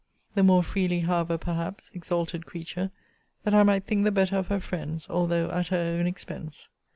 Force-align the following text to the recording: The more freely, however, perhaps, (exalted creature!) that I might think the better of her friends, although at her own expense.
The 0.33 0.41
more 0.41 0.63
freely, 0.63 1.01
however, 1.01 1.37
perhaps, 1.37 1.91
(exalted 1.93 2.47
creature!) 2.47 2.89
that 3.43 3.53
I 3.53 3.61
might 3.61 3.83
think 3.85 4.03
the 4.03 4.09
better 4.11 4.35
of 4.37 4.47
her 4.47 4.59
friends, 4.59 5.05
although 5.07 5.51
at 5.51 5.67
her 5.67 5.77
own 5.99 6.07
expense. 6.07 6.69